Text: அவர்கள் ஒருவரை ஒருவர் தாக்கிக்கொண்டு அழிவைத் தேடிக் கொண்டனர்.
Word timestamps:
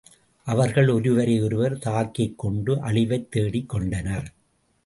அவர்கள் 0.47 0.89
ஒருவரை 0.89 1.41
ஒருவர் 1.41 1.77
தாக்கிக்கொண்டு 1.77 2.79
அழிவைத் 2.79 3.31
தேடிக் 3.31 3.69
கொண்டனர். 3.69 4.33